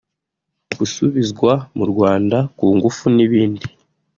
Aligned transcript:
gusubizwa 0.77 1.51
mu 1.77 1.85
Rwanda 1.91 2.37
ku 2.57 2.65
ngufu 2.75 3.03
n’ibindi… 3.15 3.65